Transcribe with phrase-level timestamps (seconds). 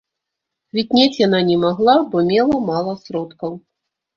[0.73, 3.51] Квітнець яна не магла, бо мела мала сродкаў.